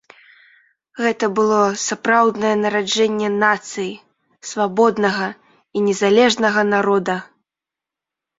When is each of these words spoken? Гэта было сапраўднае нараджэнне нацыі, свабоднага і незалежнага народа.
Гэта 1.01 1.25
было 1.39 1.59
сапраўднае 1.81 2.53
нараджэнне 2.61 3.29
нацыі, 3.43 3.91
свабоднага 4.53 5.29
і 5.75 5.85
незалежнага 5.91 6.61
народа. 6.73 7.17